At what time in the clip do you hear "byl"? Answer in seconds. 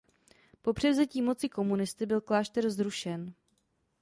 2.05-2.21